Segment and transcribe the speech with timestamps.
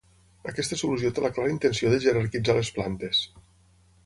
[0.51, 3.23] Aquesta solució té la clara intenció de jerarquitzar les plantes.